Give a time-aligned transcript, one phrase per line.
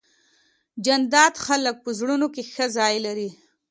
[0.85, 3.29] جانداد د خلکو په زړونو کې ښه ځای لري.